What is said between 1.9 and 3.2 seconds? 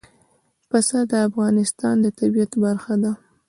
د طبیعت برخه ده.